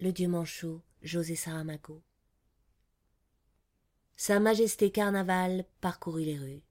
le 0.00 0.12
dieu 0.12 0.28
manchot, 0.28 0.80
José 1.02 1.34
Saramago. 1.34 2.02
Sa 4.16 4.38
Majesté 4.38 4.92
Carnaval 4.92 5.64
parcourut 5.80 6.22
les 6.22 6.38
rues. 6.38 6.62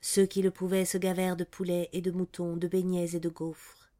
Ceux 0.00 0.26
qui 0.26 0.42
le 0.42 0.50
pouvaient 0.50 0.84
se 0.84 0.98
gavèrent 0.98 1.36
de 1.36 1.44
poulets 1.44 1.88
et 1.92 2.00
de 2.00 2.10
moutons, 2.10 2.56
de 2.56 2.66
beignets 2.66 3.14
et 3.14 3.20
de 3.20 3.28
gaufres. 3.28 3.92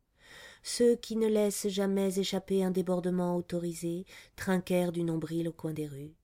Ceux 0.65 0.97
qui 0.97 1.15
ne 1.15 1.29
laissent 1.29 1.69
jamais 1.69 2.19
échapper 2.19 2.65
un 2.65 2.73
débordement 2.73 3.37
autorisé 3.37 4.07
trinquèrent 4.35 4.93
du 4.93 5.05
nombril 5.05 5.49
au 5.49 5.53
coin 5.53 5.73
des 5.73 5.87
rues. 5.87 6.18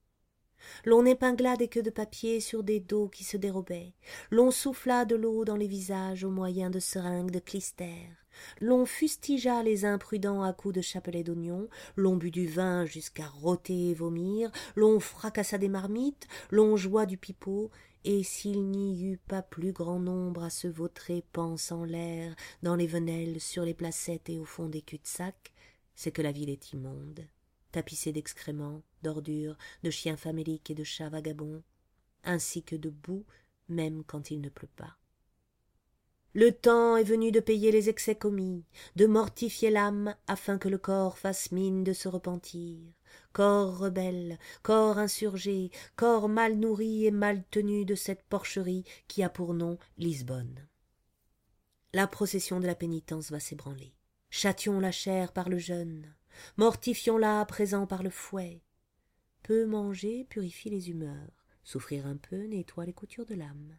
L'on 0.84 1.04
épingla 1.04 1.56
des 1.56 1.68
queues 1.68 1.82
de 1.82 1.90
papier 1.90 2.40
sur 2.40 2.62
des 2.62 2.80
dos 2.80 3.08
qui 3.08 3.24
se 3.24 3.36
dérobaient. 3.36 3.92
L'on 4.30 4.50
souffla 4.50 5.04
de 5.04 5.16
l'eau 5.16 5.44
dans 5.44 5.56
les 5.56 5.66
visages 5.66 6.24
au 6.24 6.30
moyen 6.30 6.70
de 6.70 6.80
seringues 6.80 7.30
de 7.30 7.38
clistère. 7.38 8.24
L'on 8.60 8.84
fustigea 8.84 9.62
les 9.62 9.84
imprudents 9.84 10.42
à 10.42 10.52
coups 10.52 10.74
de 10.74 10.80
chapelet 10.80 11.22
d'oignon, 11.22 11.68
l'on 11.96 12.16
but 12.16 12.32
du 12.32 12.46
vin 12.46 12.84
jusqu'à 12.84 13.26
rôter 13.26 13.90
et 13.90 13.94
vomir, 13.94 14.50
l'on 14.76 15.00
fracassa 15.00 15.58
des 15.58 15.68
marmites, 15.68 16.26
l'on 16.50 16.76
joua 16.76 17.06
du 17.06 17.16
pipeau, 17.16 17.70
et 18.04 18.22
s'il 18.22 18.70
n'y 18.70 19.04
eut 19.04 19.18
pas 19.18 19.42
plus 19.42 19.72
grand 19.72 19.98
nombre 19.98 20.44
à 20.44 20.50
se 20.50 20.68
vautrer 20.68 21.24
panse 21.32 21.72
en 21.72 21.84
l'air, 21.84 22.34
dans 22.62 22.76
les 22.76 22.86
venelles, 22.86 23.40
sur 23.40 23.64
les 23.64 23.74
placettes 23.74 24.28
et 24.28 24.38
au 24.38 24.44
fond 24.44 24.68
des 24.68 24.82
culs-de-sac, 24.82 25.54
c'est 25.94 26.12
que 26.12 26.22
la 26.22 26.32
ville 26.32 26.50
est 26.50 26.72
immonde 26.72 27.26
tapissé 27.74 28.12
d'excréments, 28.12 28.82
d'ordures, 29.02 29.56
de 29.82 29.90
chiens 29.90 30.16
faméliques 30.16 30.70
et 30.70 30.76
de 30.76 30.84
chats 30.84 31.08
vagabonds, 31.08 31.64
ainsi 32.22 32.62
que 32.62 32.76
de 32.76 32.88
boue, 32.88 33.24
même 33.68 34.04
quand 34.04 34.30
il 34.30 34.40
ne 34.40 34.48
pleut 34.48 34.70
pas. 34.76 34.96
Le 36.34 36.52
temps 36.52 36.96
est 36.96 37.04
venu 37.04 37.32
de 37.32 37.40
payer 37.40 37.72
les 37.72 37.88
excès 37.88 38.14
commis, 38.14 38.64
de 38.94 39.06
mortifier 39.06 39.70
l'âme 39.70 40.14
afin 40.28 40.56
que 40.56 40.68
le 40.68 40.78
corps 40.78 41.18
fasse 41.18 41.50
mine 41.50 41.82
de 41.82 41.92
se 41.92 42.06
repentir. 42.06 42.78
Corps 43.32 43.76
rebelle, 43.76 44.38
corps 44.62 44.98
insurgé, 44.98 45.72
corps 45.96 46.28
mal 46.28 46.56
nourri 46.56 47.06
et 47.06 47.10
mal 47.10 47.42
tenu 47.50 47.84
de 47.84 47.96
cette 47.96 48.22
porcherie 48.22 48.84
qui 49.08 49.24
a 49.24 49.28
pour 49.28 49.52
nom 49.52 49.78
Lisbonne. 49.98 50.68
La 51.92 52.06
procession 52.06 52.60
de 52.60 52.66
la 52.66 52.76
pénitence 52.76 53.32
va 53.32 53.40
s'ébranler. 53.40 53.94
Châtions 54.30 54.78
la 54.78 54.92
chair 54.92 55.32
par 55.32 55.48
le 55.48 55.58
jeûne, 55.58 56.14
mortifions-la 56.56 57.40
à 57.40 57.44
présent 57.44 57.86
par 57.86 58.02
le 58.02 58.10
fouet. 58.10 58.62
Peu 59.42 59.66
manger 59.66 60.24
purifie 60.24 60.70
les 60.70 60.90
humeurs, 60.90 61.46
souffrir 61.62 62.06
un 62.06 62.16
peu 62.16 62.44
nettoie 62.44 62.86
les 62.86 62.92
coutures 62.92 63.26
de 63.26 63.34
l'âme. 63.34 63.76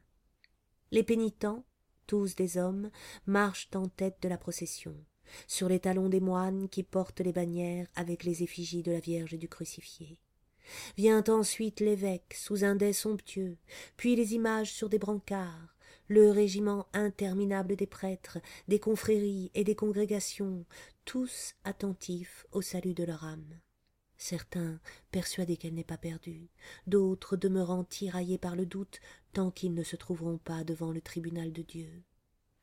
Les 0.91 1.03
pénitents, 1.03 1.65
tous 2.07 2.35
des 2.35 2.57
hommes, 2.57 2.91
marchent 3.25 3.69
en 3.75 3.87
tête 3.87 4.17
de 4.21 4.29
la 4.29 4.37
procession, 4.37 4.95
sur 5.47 5.69
les 5.69 5.79
talons 5.79 6.09
des 6.09 6.19
moines 6.19 6.69
qui 6.69 6.83
portent 6.83 7.21
les 7.21 7.33
bannières 7.33 7.87
avec 7.95 8.23
les 8.23 8.43
effigies 8.43 8.83
de 8.83 8.91
la 8.91 8.99
Vierge 8.99 9.37
du 9.37 9.49
crucifié. 9.49 10.19
Vient 10.97 11.23
ensuite 11.27 11.79
l'évêque 11.79 12.33
sous 12.33 12.63
un 12.63 12.75
dais 12.75 12.93
somptueux, 12.93 13.57
puis 13.97 14.15
les 14.15 14.33
images 14.33 14.71
sur 14.71 14.89
des 14.89 14.99
brancards, 14.99 15.74
le 16.07 16.29
régiment 16.29 16.87
interminable 16.93 17.75
des 17.75 17.87
prêtres, 17.87 18.39
des 18.67 18.79
confréries 18.79 19.51
et 19.53 19.63
des 19.63 19.75
congrégations, 19.75 20.65
tous 21.03 21.55
attentifs 21.63 22.45
au 22.51 22.61
salut 22.61 22.93
de 22.93 23.03
leur 23.03 23.23
âme. 23.23 23.59
Certains 24.17 24.79
persuadés 25.11 25.57
qu'elle 25.57 25.73
n'est 25.73 25.83
pas 25.83 25.97
perdue, 25.97 26.49
d'autres 26.87 27.35
demeurant 27.35 27.83
tiraillés 27.83 28.37
par 28.37 28.55
le 28.55 28.65
doute 28.65 28.99
tant 29.33 29.51
qu'ils 29.51 29.73
ne 29.73 29.83
se 29.83 29.95
trouveront 29.95 30.37
pas 30.37 30.63
devant 30.63 30.91
le 30.91 31.01
tribunal 31.01 31.51
de 31.51 31.61
Dieu. 31.61 32.03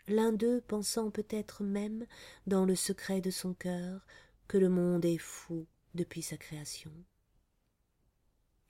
L'un 0.08 0.32
d'eux 0.32 0.60
pensant 0.66 1.10
peut-être 1.10 1.62
même, 1.62 2.06
dans 2.46 2.64
le 2.64 2.74
secret 2.74 3.20
de 3.20 3.30
son 3.30 3.54
cœur, 3.54 4.04
que 4.48 4.58
le 4.58 4.68
monde 4.68 5.04
est 5.04 5.18
fou 5.18 5.66
depuis 5.94 6.22
sa 6.22 6.36
création. 6.36 6.92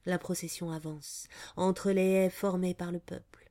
La 0.04 0.18
procession 0.18 0.72
avance, 0.72 1.28
entre 1.56 1.92
les 1.92 2.02
haies 2.02 2.30
formées 2.30 2.74
par 2.74 2.90
le 2.90 2.98
peuple. 2.98 3.41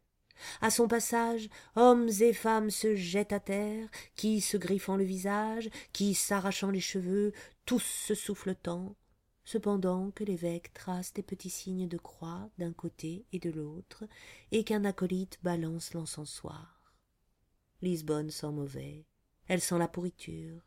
À 0.61 0.69
son 0.69 0.87
passage, 0.87 1.49
hommes 1.75 2.09
et 2.19 2.33
femmes 2.33 2.69
se 2.69 2.95
jettent 2.95 3.33
à 3.33 3.39
terre, 3.39 3.89
qui 4.15 4.41
se 4.41 4.57
griffant 4.57 4.95
le 4.95 5.03
visage, 5.03 5.69
qui 5.93 6.13
s'arrachant 6.13 6.71
les 6.71 6.79
cheveux, 6.79 7.33
tous 7.65 7.83
se 7.83 8.15
souffletant, 8.15 8.95
cependant 9.43 10.11
que 10.11 10.23
l'évêque 10.23 10.73
trace 10.73 11.13
des 11.13 11.23
petits 11.23 11.49
signes 11.49 11.87
de 11.87 11.97
croix 11.97 12.49
d'un 12.57 12.73
côté 12.73 13.25
et 13.31 13.39
de 13.39 13.49
l'autre, 13.49 14.05
et 14.51 14.63
qu'un 14.63 14.85
acolyte 14.85 15.39
balance 15.43 15.93
l'encensoir. 15.93 16.93
Lisbonne 17.81 18.29
sent 18.29 18.51
mauvais, 18.51 19.05
elle 19.47 19.61
sent 19.61 19.77
la 19.77 19.87
pourriture. 19.87 20.61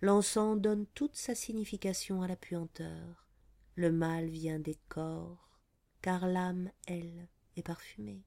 L'encens 0.00 0.60
donne 0.60 0.86
toute 0.94 1.16
sa 1.16 1.34
signification 1.34 2.22
à 2.22 2.28
la 2.28 2.36
puanteur. 2.36 3.26
Le 3.74 3.90
mal 3.90 4.26
vient 4.26 4.58
des 4.58 4.78
corps, 4.88 5.60
car 6.02 6.26
l'âme, 6.26 6.70
elle, 6.86 7.28
est 7.56 7.62
parfumée. 7.62 8.24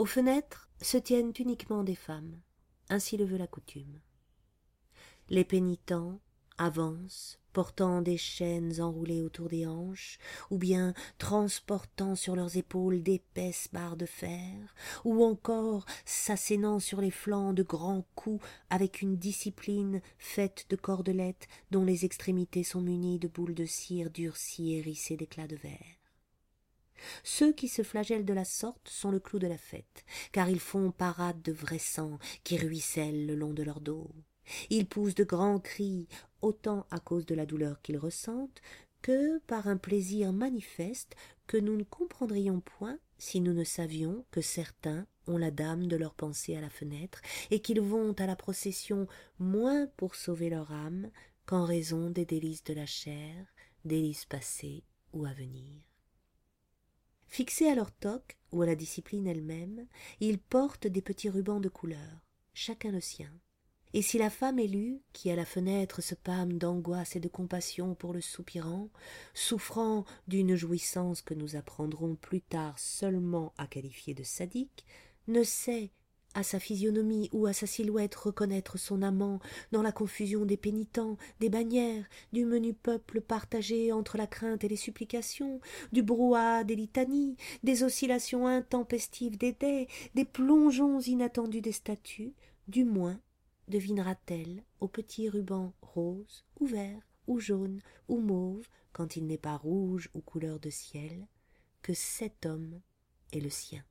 Aux 0.00 0.06
fenêtres 0.06 0.70
se 0.80 0.96
tiennent 0.96 1.34
uniquement 1.38 1.84
des 1.84 1.94
femmes, 1.94 2.40
ainsi 2.88 3.18
le 3.18 3.26
veut 3.26 3.36
la 3.36 3.46
coutume. 3.46 4.00
Les 5.28 5.44
pénitents 5.44 6.18
avancent, 6.56 7.38
portant 7.52 8.00
des 8.00 8.16
chaînes 8.16 8.80
enroulées 8.80 9.20
autour 9.20 9.50
des 9.50 9.66
hanches, 9.66 10.18
ou 10.50 10.56
bien 10.56 10.94
transportant 11.18 12.14
sur 12.14 12.34
leurs 12.34 12.56
épaules 12.56 13.02
d'épaisses 13.02 13.68
barres 13.74 13.98
de 13.98 14.06
fer, 14.06 14.74
ou 15.04 15.22
encore 15.22 15.84
s'assénant 16.06 16.78
sur 16.78 17.02
les 17.02 17.10
flancs 17.10 17.52
de 17.52 17.62
grands 17.62 18.06
coups 18.14 18.42
avec 18.70 19.02
une 19.02 19.18
discipline 19.18 20.00
faite 20.16 20.64
de 20.70 20.76
cordelettes 20.76 21.46
dont 21.72 21.84
les 21.84 22.06
extrémités 22.06 22.64
sont 22.64 22.80
munies 22.80 23.18
de 23.18 23.28
boules 23.28 23.54
de 23.54 23.66
cire 23.66 24.08
durcies 24.08 24.76
hérissées 24.76 25.18
d'éclats 25.18 25.46
de 25.46 25.56
verre. 25.56 25.99
Ceux 27.22 27.52
qui 27.52 27.68
se 27.68 27.82
flagellent 27.82 28.24
de 28.24 28.34
la 28.34 28.44
sorte 28.44 28.88
sont 28.88 29.10
le 29.10 29.20
clou 29.20 29.38
de 29.38 29.46
la 29.46 29.58
fête, 29.58 30.04
car 30.32 30.48
ils 30.48 30.60
font 30.60 30.90
parade 30.90 31.42
de 31.42 31.52
vrai 31.52 31.78
sang 31.78 32.18
qui 32.44 32.56
ruisselle 32.56 33.26
le 33.26 33.34
long 33.34 33.52
de 33.52 33.62
leur 33.62 33.80
dos. 33.80 34.10
Ils 34.68 34.86
poussent 34.86 35.14
de 35.14 35.24
grands 35.24 35.60
cris, 35.60 36.08
autant 36.42 36.86
à 36.90 36.98
cause 36.98 37.26
de 37.26 37.34
la 37.34 37.46
douleur 37.46 37.80
qu'ils 37.82 37.98
ressentent, 37.98 38.60
que 39.02 39.38
par 39.46 39.68
un 39.68 39.76
plaisir 39.76 40.32
manifeste 40.32 41.14
que 41.46 41.56
nous 41.56 41.76
ne 41.76 41.84
comprendrions 41.84 42.60
point 42.60 42.98
si 43.18 43.40
nous 43.40 43.52
ne 43.52 43.64
savions 43.64 44.24
que 44.30 44.40
certains 44.40 45.06
ont 45.26 45.38
la 45.38 45.50
dame 45.50 45.86
de 45.86 45.96
leur 45.96 46.14
pensée 46.14 46.56
à 46.56 46.60
la 46.60 46.70
fenêtre 46.70 47.20
et 47.50 47.60
qu'ils 47.60 47.80
vont 47.80 48.12
à 48.14 48.26
la 48.26 48.36
procession 48.36 49.06
moins 49.38 49.86
pour 49.96 50.14
sauver 50.14 50.50
leur 50.50 50.72
âme 50.72 51.10
qu'en 51.46 51.64
raison 51.64 52.10
des 52.10 52.24
délices 52.24 52.64
de 52.64 52.74
la 52.74 52.86
chair, 52.86 53.46
délices 53.84 54.26
passées 54.26 54.84
ou 55.12 55.24
à 55.24 55.32
venir. 55.32 55.89
Fixés 57.30 57.68
à 57.68 57.76
leur 57.76 57.92
toque 57.92 58.36
ou 58.50 58.62
à 58.62 58.66
la 58.66 58.74
discipline 58.74 59.28
elle-même, 59.28 59.86
ils 60.18 60.38
portent 60.38 60.88
des 60.88 61.00
petits 61.00 61.30
rubans 61.30 61.60
de 61.60 61.68
couleur, 61.68 62.26
chacun 62.54 62.90
le 62.90 63.00
sien. 63.00 63.30
Et 63.94 64.02
si 64.02 64.18
la 64.18 64.30
femme 64.30 64.58
élue, 64.58 65.00
qui 65.12 65.30
à 65.30 65.36
la 65.36 65.44
fenêtre 65.44 66.00
se 66.00 66.16
pâme 66.16 66.58
d'angoisse 66.58 67.14
et 67.14 67.20
de 67.20 67.28
compassion 67.28 67.94
pour 67.94 68.12
le 68.12 68.20
soupirant, 68.20 68.88
souffrant 69.32 70.04
d'une 70.26 70.56
jouissance 70.56 71.22
que 71.22 71.34
nous 71.34 71.54
apprendrons 71.54 72.16
plus 72.16 72.40
tard 72.40 72.76
seulement 72.80 73.52
à 73.58 73.68
qualifier 73.68 74.12
de 74.12 74.24
sadique, 74.24 74.84
ne 75.28 75.44
sait 75.44 75.92
à 76.34 76.42
sa 76.42 76.60
physionomie 76.60 77.28
ou 77.32 77.46
à 77.46 77.52
sa 77.52 77.66
silhouette 77.66 78.14
reconnaître 78.14 78.78
son 78.78 79.02
amant 79.02 79.40
dans 79.72 79.82
la 79.82 79.92
confusion 79.92 80.44
des 80.44 80.56
pénitents, 80.56 81.16
des 81.40 81.48
bannières, 81.48 82.04
du 82.32 82.44
menu 82.44 82.72
peuple 82.72 83.20
partagé 83.20 83.92
entre 83.92 84.16
la 84.16 84.26
crainte 84.26 84.62
et 84.64 84.68
les 84.68 84.76
supplications, 84.76 85.60
du 85.92 86.02
brouhaha 86.02 86.64
des 86.64 86.76
litanies, 86.76 87.36
des 87.62 87.82
oscillations 87.82 88.46
intempestives 88.46 89.38
des 89.38 89.52
dais, 89.52 89.88
des 90.14 90.24
plongeons 90.24 91.00
inattendus 91.00 91.60
des 91.60 91.72
statues, 91.72 92.34
du 92.68 92.84
moins 92.84 93.20
devinera-t-elle 93.68 94.64
au 94.80 94.88
petit 94.88 95.28
ruban 95.28 95.72
rose 95.82 96.44
ou 96.58 96.66
vert 96.66 97.02
ou 97.26 97.38
jaune 97.38 97.80
ou 98.08 98.18
mauve 98.18 98.66
quand 98.92 99.16
il 99.16 99.26
n'est 99.26 99.38
pas 99.38 99.56
rouge 99.56 100.10
ou 100.14 100.20
couleur 100.20 100.58
de 100.58 100.70
ciel 100.70 101.26
que 101.82 101.94
cet 101.94 102.46
homme 102.46 102.80
est 103.32 103.40
le 103.40 103.50
sien. 103.50 103.84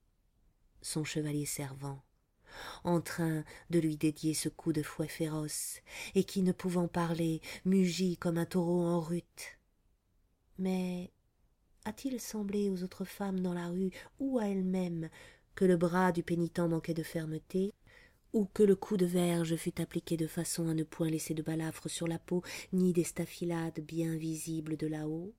Son 0.82 1.04
chevalier 1.04 1.46
servant 1.46 2.02
en 2.84 3.02
train 3.02 3.44
de 3.70 3.80
lui 3.80 3.98
dédier 3.98 4.34
ce 4.34 4.50
coup 4.50 4.74
de 4.74 4.84
fouet 4.84 5.08
féroce, 5.08 5.82
et 6.16 6.24
qui, 6.24 6.42
ne 6.42 6.52
pouvant 6.52 6.88
parler, 6.88 7.42
mugit 7.66 8.18
comme 8.18 8.38
un 8.38 8.46
taureau 8.46 8.82
en 8.82 9.00
rute. 9.00 9.60
Mais 10.58 11.12
a-t-il 11.86 12.20
semblé 12.20 12.70
aux 12.70 12.84
autres 12.84 13.06
femmes 13.06 13.40
dans 13.40 13.54
la 13.54 13.68
rue 13.68 13.92
ou 14.20 14.40
à 14.40 14.48
elle-même 14.48 15.10
que 15.56 15.66
le 15.66 15.78
bras 15.78 16.12
du 16.12 16.24
pénitent 16.24 16.60
manquait 16.60 16.94
de 16.94 17.04
fermeté, 17.04 17.74
ou 18.34 18.46
que 18.46 18.64
le 18.64 18.76
coup 18.76 18.98
de 18.98 19.06
verge 19.06 19.56
fut 19.56 19.82
appliqué 19.82 20.18
de 20.18 20.28
façon 20.28 20.68
à 20.70 20.74
ne 20.74 20.84
point 20.84 21.10
laisser 21.10 21.34
de 21.34 21.42
balafre 21.42 21.90
sur 21.90 22.08
la 22.08 22.20
peau, 22.20 22.44
ni 22.74 22.94
des 22.94 23.06
bien 23.82 24.16
visibles 24.16 24.78
de 24.78 24.88
là-haut, 24.88 25.34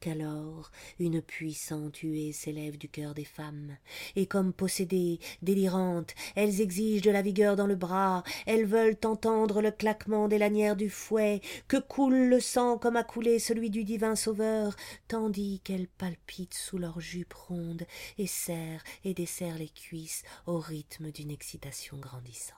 qu'alors 0.00 0.70
une 0.98 1.22
puissante 1.22 1.98
huée 1.98 2.32
s'élève 2.32 2.78
du 2.78 2.88
cœur 2.88 3.14
des 3.14 3.24
femmes, 3.24 3.76
et 4.14 4.26
comme 4.26 4.52
possédées, 4.52 5.18
délirantes, 5.42 6.14
elles 6.34 6.60
exigent 6.60 7.02
de 7.02 7.10
la 7.10 7.22
vigueur 7.22 7.56
dans 7.56 7.66
le 7.66 7.76
bras, 7.76 8.22
elles 8.46 8.66
veulent 8.66 8.98
entendre 9.04 9.62
le 9.62 9.70
claquement 9.70 10.28
des 10.28 10.38
lanières 10.38 10.76
du 10.76 10.90
fouet, 10.90 11.40
que 11.68 11.76
coule 11.76 12.28
le 12.28 12.40
sang 12.40 12.78
comme 12.78 12.96
a 12.96 13.04
coulé 13.04 13.38
celui 13.38 13.70
du 13.70 13.84
divin 13.84 14.16
Sauveur, 14.16 14.76
tandis 15.08 15.60
qu'elles 15.60 15.88
palpitent 15.88 16.54
sous 16.54 16.78
leurs 16.78 17.00
jupes 17.00 17.34
rondes, 17.34 17.86
et 18.18 18.26
serrent 18.26 18.82
et 19.04 19.14
desserrent 19.14 19.58
les 19.58 19.68
cuisses 19.68 20.22
au 20.46 20.58
rythme 20.58 21.10
d'une 21.10 21.30
excitation 21.30 21.98
grandissante. 21.98 22.56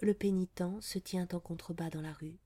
Le 0.00 0.12
pénitent 0.12 0.64
se 0.80 0.98
tient 0.98 1.28
en 1.32 1.40
contrebas 1.40 1.90
dans 1.90 2.02
la 2.02 2.12
rue, 2.12 2.38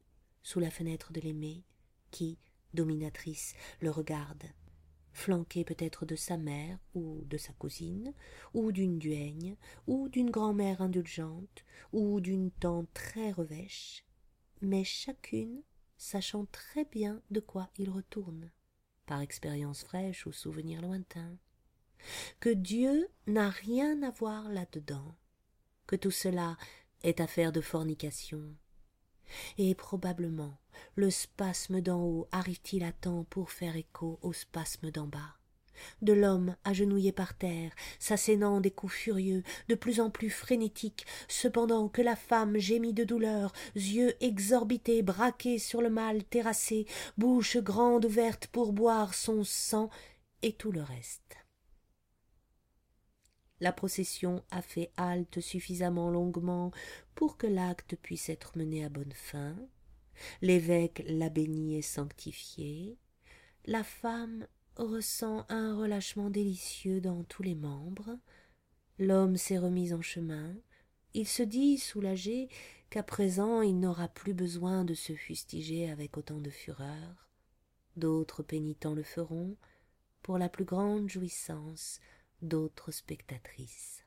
sous 0.43 0.61
la 0.61 0.71
fenêtre 0.71 1.13
de 1.13 1.21
l'aimé, 1.21 1.65
qui, 2.11 2.39
dominatrice, 2.75 3.55
le 3.81 3.91
regarde, 3.91 4.45
flanqué 5.13 5.65
peut-être 5.65 6.07
de 6.07 6.17
sa 6.17 6.37
mère 6.37 6.79
ou 6.95 7.25
de 7.27 7.37
sa 7.37 7.53
cousine, 7.55 8.15
ou 8.55 8.73
d'une 8.73 8.99
duègne, 8.99 9.57
ou 9.87 10.09
d'une 10.09 10.31
grand'mère 10.31 10.81
indulgente, 10.81 11.65
ou 11.93 12.21
d'une 12.21 12.51
tante 12.51 12.89
très 12.95 13.33
revêche, 13.33 14.05
mais 14.61 14.85
chacune 14.85 15.63
sachant 15.97 16.47
très 16.47 16.85
bien 16.85 17.21
de 17.31 17.41
quoi 17.41 17.69
il 17.77 17.91
retourne, 17.91 18.51
par 19.07 19.21
expérience 19.21 19.83
fraîche 19.83 20.27
ou 20.27 20.33
souvenir 20.33 20.81
lointain, 20.81 21.37
que 22.39 22.51
Dieu 22.51 23.09
n'a 23.27 23.51
rien 23.51 24.03
à 24.03 24.11
voir 24.11 24.49
là-dedans, 24.49 25.17
que 25.87 25.97
tout 25.97 26.13
cela 26.13 26.57
est 27.03 27.21
affaire 27.21 27.51
de 27.51 27.61
fornication, 27.61 28.55
et 29.59 29.75
probablement 29.75 30.59
le 30.95 31.11
spasme 31.11 31.81
d'en 31.81 32.01
haut 32.01 32.29
arrive-t-il 32.33 32.85
à 32.85 32.93
temps 32.93 33.25
pour 33.31 33.51
faire 33.51 33.77
écho 33.77 34.19
au 34.23 34.33
spasme 34.33 34.91
d'en 34.91 35.07
bas? 35.07 35.37
De 36.03 36.13
l'homme 36.13 36.57
agenouillé 36.65 37.13
par 37.13 37.37
terre, 37.37 37.71
s'assénant 38.01 38.61
des 38.61 38.73
coups 38.73 38.93
furieux, 38.93 39.45
de 39.69 39.77
plus 39.77 40.01
en 40.01 40.11
plus 40.11 40.31
frénétiques, 40.31 41.07
cependant 41.29 41.89
que 41.89 42.03
la 42.03 42.17
femme 42.17 42.59
gémit 42.59 42.93
de 42.93 43.05
douleur, 43.05 43.53
yeux 43.77 44.15
exorbités, 44.21 45.03
braqués 45.03 45.59
sur 45.59 45.81
le 45.81 45.91
mal 45.91 46.25
terrassé, 46.25 46.87
bouche 47.17 47.59
grande 47.59 48.07
ouverte 48.07 48.49
pour 48.49 48.73
boire 48.73 49.15
son 49.15 49.45
sang, 49.45 49.89
et 50.43 50.53
tout 50.53 50.73
le 50.73 50.83
reste 50.83 51.48
la 53.61 53.73
procession 53.73 54.43
a 54.51 54.63
fait 54.63 54.91
halte 54.97 55.41
suffisamment 55.41 56.11
longuement 56.11 56.71
pour 57.15 57.37
que 57.37 57.47
l'acte 57.47 57.97
puisse 57.97 58.29
être 58.29 58.57
mené 58.57 58.85
à 58.85 58.89
bonne 58.89 59.13
fin. 59.13 59.57
L'évêque 60.43 61.03
l'a 61.07 61.29
béni 61.29 61.77
et 61.77 61.83
sanctifié. 61.83 62.97
La 63.67 63.85
femme 63.85 64.47
ressent 64.77 65.45
un 65.49 65.77
relâchement 65.77 66.31
délicieux 66.31 67.01
dans 67.01 67.25
tous 67.25 67.43
les 67.43 67.55
membres. 67.55 68.19
L'homme 68.99 69.37
s'est 69.37 69.59
remis 69.59 69.93
en 69.93 70.03
chemin. 70.03 70.55
Il 71.15 71.27
se 71.27 71.43
dit 71.43 71.79
soulagé 71.79 72.49
qu'à 72.91 73.03
présent 73.03 73.63
il 73.63 73.79
n'aura 73.79 74.09
plus 74.09 74.35
besoin 74.35 74.85
de 74.85 74.95
se 74.95 75.15
fustiger 75.15 75.91
avec 75.91 76.17
autant 76.17 76.41
de 76.41 76.51
fureur. 76.51 77.29
D'autres 77.97 78.43
pénitents 78.43 78.95
le 78.95 79.03
feront 79.03 79.57
pour 80.23 80.39
la 80.39 80.49
plus 80.49 80.65
grande 80.65 81.09
jouissance 81.09 82.01
d'autres 82.43 82.91
spectatrices 82.91 84.05